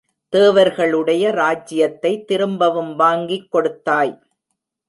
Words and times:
தேவர்களுடைய 0.29 1.29
ராஜ்யத்தைத் 1.31 2.27
திரும்பவும் 2.27 2.95
வாங்கிக் 2.95 3.51
கொடுத்தாய். 3.51 4.21